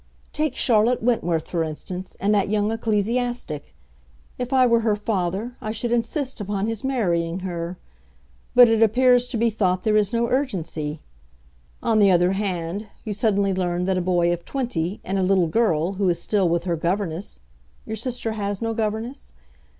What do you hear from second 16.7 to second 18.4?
governess—your sister